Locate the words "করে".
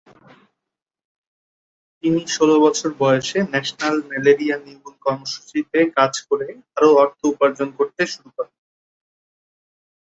6.27-6.47